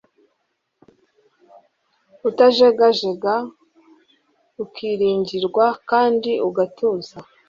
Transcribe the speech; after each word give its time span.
utajegajega, 2.29 3.35
ukiringirwa 4.63 5.65
kandi 5.89 6.31
ugatuza 6.47 7.15